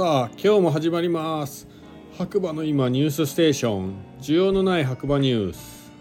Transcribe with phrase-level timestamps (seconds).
[0.00, 1.68] さあ今日も始まります。
[2.16, 3.94] 白馬の今ニュースステーション。
[4.22, 5.92] 需要のない白馬ニュース、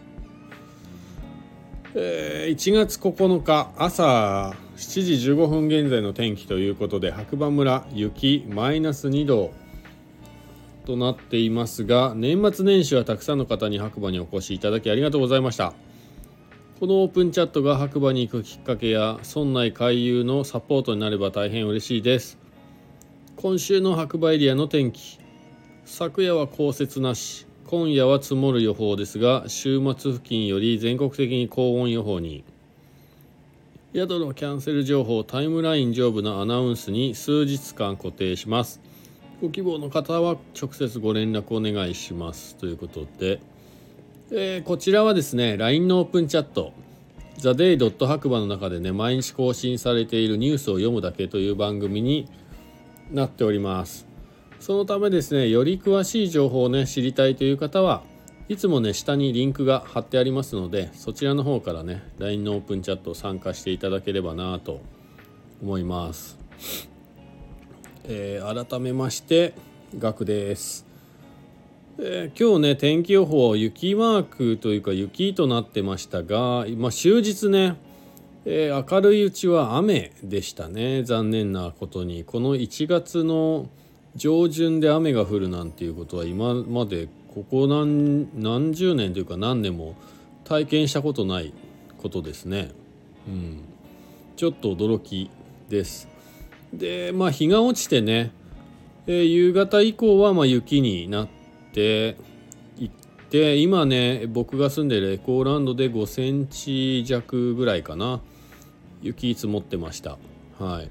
[1.96, 9.52] えー、1月9日朝7時15分現在の天気ということで白馬村雪マイナス2度
[10.86, 15.74] となっていますが年末年始はたくさんの方に白馬にお越しいただきありがとうございました。
[16.80, 22.39] このオープンチャットが白馬に行くきっかけや村内回遊のサポートになれば大変嬉しいです。
[23.42, 25.18] 今週の白馬エリアの天気。
[25.86, 27.48] 昨夜は降雪なし。
[27.68, 32.44] 今夜は積もる予報ですが週末付近より全国的に高温予報に。
[33.96, 38.82] 宿のキャンセル情報タイムライン上部のアナウンスに数日間固定します。
[39.42, 42.58] ご希望の方は直接ご連絡お願いします。
[42.58, 43.40] ということで。
[44.32, 46.74] えー、こちらはですね LINE のオープンチャット
[47.40, 52.28] 「ザ・デイ・ドット白馬の中でね毎日更新されているニュースを読むだけという番組に
[53.12, 54.08] なっております。
[54.60, 58.04] そのためですねより詳しい情報をね知りたいという方は
[58.50, 64.82] いつもね下にリンクが貼ってありますのでそちらの方からね LINE のオープンチャット参加していただければなと
[65.62, 66.38] 思います、
[68.04, 69.54] えー、改めまして
[69.98, 70.86] ガクです。
[72.02, 77.76] えー、今日ね天気予報雪マークというか雪となってましたが、まあ、終日ね、
[78.46, 83.70] えー、明るいうちは雨でしたね残念なことにこの1月の
[84.16, 89.96] 上旬で雨が降るなんていうことは今までここ何十年というか何年も
[90.46, 91.54] 体験したことない
[92.00, 92.72] ことですね。
[93.28, 93.64] うん、
[94.36, 95.30] ちょっと驚き
[95.70, 96.08] です。
[96.74, 98.32] でまあ日が落ちてね、
[99.06, 101.28] えー、夕方以降はま雪になっ
[101.72, 102.18] て
[103.30, 108.22] て行って今ね僕が住んでるエコーランドで5センチ弱ぐらいかな。
[109.02, 110.18] 雪積もってました。
[110.60, 110.90] はい。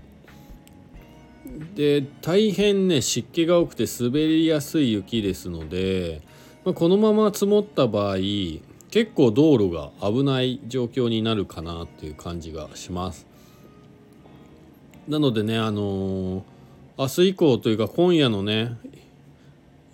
[1.74, 6.22] で大変ね湿気が多くて滑りやすい雪ですので、
[6.64, 8.16] まあ、このまま積もった場合
[8.90, 13.26] 結構道路が危ない状況になるかなっていう感じがします。
[15.06, 16.42] なのでねあのー、
[16.98, 18.76] 明日以降というか今夜のね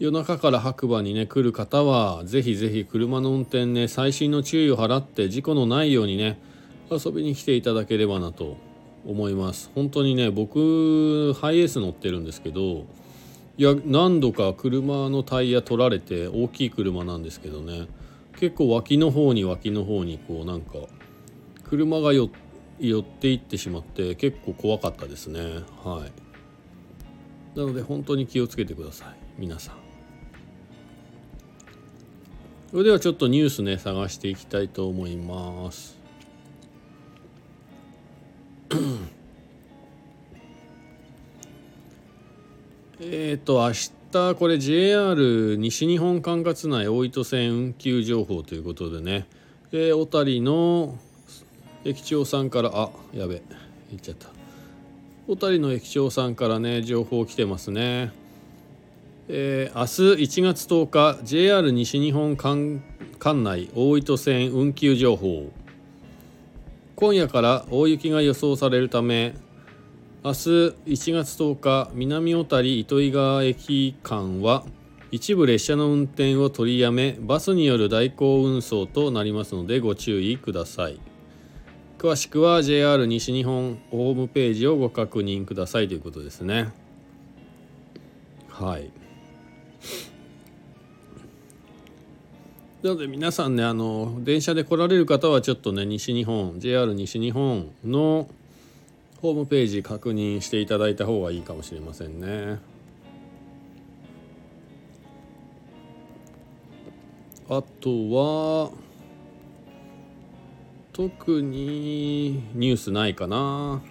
[0.00, 6.40] 夜中から白馬にね来る方はぜひぜひ車の運転ね細心の注意を払って事故のないようにね
[6.90, 8.56] 遊びに来ていただければなと
[9.06, 9.70] 思います。
[9.74, 12.86] 本当にね僕ハイエース乗ってるんですけど
[13.56, 17.86] いや何度か車のタイヤ取られて大きい車なんですけどね
[18.40, 20.74] 結構脇の方に脇の方にこうなんか
[21.62, 22.28] 車が寄っ
[23.04, 25.40] ていってしまって結構怖かったですね。
[25.84, 26.04] は
[27.54, 27.58] い。
[27.58, 29.83] なので本当に気をつけてください皆さん。
[32.74, 35.96] それではちょっとニュースね探していきたいと思います。
[43.00, 43.70] えっと明
[44.10, 49.28] 日これ JR 西日本管轄内大糸線運休情報ということでね、
[49.70, 50.98] えー、小谷の
[51.84, 53.40] 駅長さんからあやべ
[53.90, 54.26] 言っちゃった。
[55.28, 58.23] 小谷の駅長さんからね情報来てますね。
[59.26, 62.82] えー、明日1月10日 JR 西日本管
[63.42, 65.50] 内大糸線運休情報。
[66.94, 69.34] 今夜から大雪が予想されるため
[70.22, 70.38] 明日
[70.86, 74.64] 1月10日南小谷糸魚川駅間は
[75.10, 81.00] 一部列車の運転を取りやめバスによる代行運送となりますのでご注意ください。
[81.96, 86.68] 詳しくは JR 西日本ホームページをご確認くださいということですね。
[88.48, 88.90] はい。
[92.84, 98.28] なので皆さんねあの電車で来られる方はちょっとね西日本 JR 西日本の
[99.22, 102.58] ホームページ確認していただいた方がいいかもしれませんね。
[107.48, 108.70] あとは
[110.92, 113.82] 特にニュースないかな。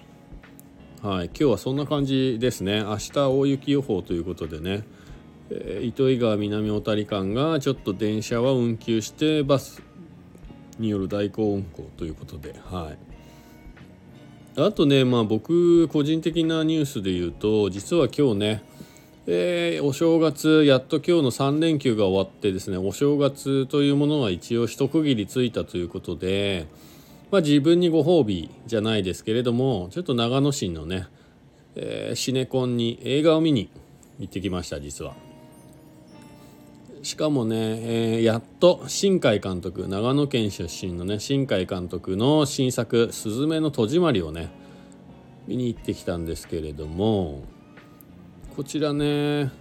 [1.02, 2.84] はい、今日はそんな感じですね。
[2.84, 4.84] 明日大雪予報ということでね。
[5.56, 9.82] え、糸魚川南小谷間がちょっと電車は運休してバス
[10.80, 18.64] による代行運行ということではいあとねまあ僕個人的なニュースで言うと実は今日ね
[19.26, 26.68] えー、お正月やっと今日の3連休が終わってですねお正月というものは一応一区切りついたということで、
[27.32, 31.08] まあ、自分にご褒美じゃないですけれどもちょっと長野市のね、
[31.76, 33.70] えー、シネコンに映画を見に
[34.20, 35.33] 行ってきました実は。
[37.04, 44.50] しかもね、えー、やっと新海監督長野県出身のね新海監督の新作「すずめの戸締まり」をね
[45.46, 47.44] 見に行ってきたんですけれども
[48.56, 49.52] こちらね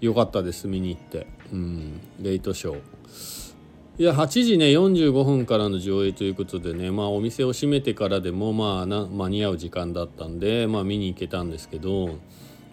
[0.00, 1.26] 良かったです見に行って。
[1.52, 2.76] うんレイトショー。
[3.98, 12.18] いや8時ね45分からの上映ということでねまあお店を閉めてからでもまあな間に合う時間だったんでまあ見に行けたんですけど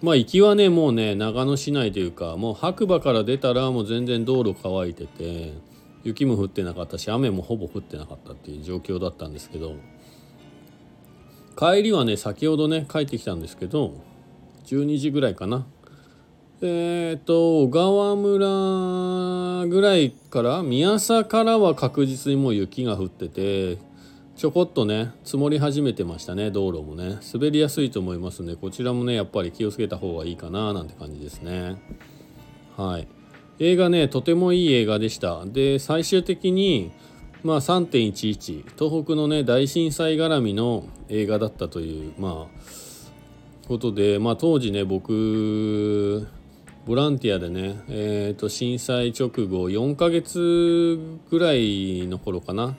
[0.03, 5.53] まあ行きはねもうね長野市内というかもう白馬から出たらもう全然道路乾いてて
[6.03, 9.77] 雪も降ってなかったし雨もほぼ降ってなかったっていう状況だったんですけど
[11.57, 13.93] 帰りはね先ほどね帰ってきたんですけど
[14.65, 15.65] 12時ぐらいかな。
[16.61, 23.77] えっ、と小川村ぐらいから宮佐からは確実にもう雪が降ってて
[24.35, 27.19] ちょこっとね積もり始めてましたね道路もね。
[27.33, 31.81] 滑りやすいと思いますねこちらもねやっぱり気をつけた方がいいかななんて感じですね。
[32.75, 33.07] はい。
[33.59, 35.45] 映画ねとてもいい映画でした。
[35.45, 36.91] で最終的に
[37.43, 46.27] まあ3.11東北のね大震災絡みの映画だったというまあことでまあ当時ね僕
[46.85, 50.97] ボランティアでね、えー、と震災直後4ヶ月
[51.29, 52.75] ぐらいの頃かな。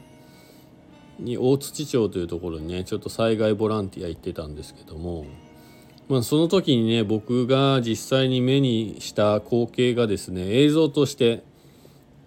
[1.19, 5.27] に大槌町というところにねちょっと災害ボランティア行ってたんですけども、
[6.09, 11.43] まあ、その時にね僕が実際に目にした光景がですね映像として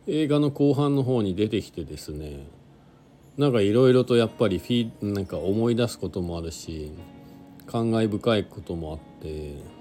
[0.07, 2.47] 映画の後半の方に出てきてですね
[3.37, 6.91] なんかいろいろとやっぱりフィなんか思い出すこともあるし
[7.67, 9.77] 感慨深いこともあって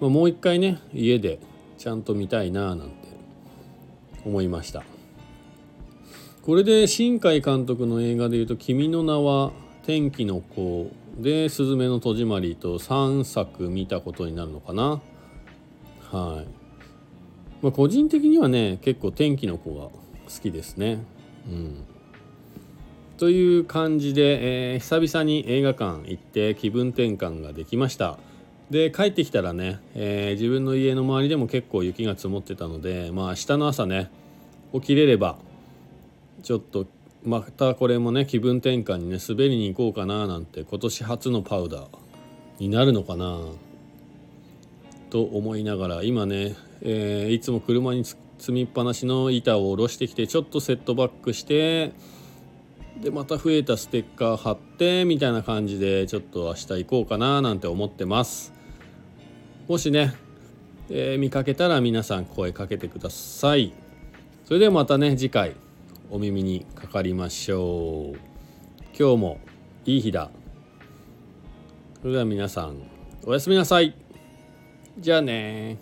[0.00, 1.38] まあ、もう一回ね家で
[1.78, 2.94] ちゃんと見たいななんて
[4.24, 4.95] 思いました。
[6.46, 9.50] これで新海監督の映画でいうと「君の名は
[9.84, 15.02] 天気の子」で「すずめの戸締まり」と3作見たことになるのかな？
[16.12, 16.46] はい、
[17.62, 19.90] まあ、個人的にはね結構天気の子が好
[20.40, 21.00] きですね。
[21.50, 21.74] うん。
[23.18, 28.20] という感じで、えー、久々に映画館行って気分転換ができました。
[28.70, 34.12] で帰ってきたらね、えー、自分の家の周りでも結構雪が積もってたのでまあ明日の朝ね
[34.72, 35.38] 起きれれば
[36.42, 36.86] ちょっと
[37.24, 41.88] またこれもね気分転換にね滑りに行こうかななんて今年初のパウダー
[42.58, 43.40] になるのかな
[45.10, 48.16] と思いながら今ね、えー、いつも車に積
[48.52, 51.92] みっぱなしの板を下ろしてきてちょっとセットバックして
[53.00, 58.54] でまた増えたステッカー貼ってみたいな感じでちょっと明日行こうかななんて思ってます。
[59.68, 60.14] もしね、
[60.88, 63.74] えー、見かけたら皆さん声かけてください。
[64.44, 65.56] それではまたね次回。
[66.10, 68.18] お耳にかかりましょう。
[68.98, 69.40] 今日も
[69.84, 70.30] いい日だ。
[72.00, 72.82] それでは皆さん
[73.24, 73.94] おやすみなさい。
[74.98, 75.78] じゃあね